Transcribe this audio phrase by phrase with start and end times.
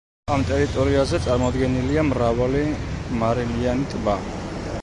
[0.35, 2.65] ამ ტერიტორიაზე წარმოდგენილია მრავალი
[3.21, 4.21] მარილიანი ტბა.